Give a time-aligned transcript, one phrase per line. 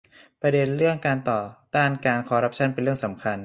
[0.41, 1.39] ประเด็นเรื่องการต่อ
[1.75, 3.39] ต้านการคอร์รัปชั่นเป็นเรื่องสำคัญ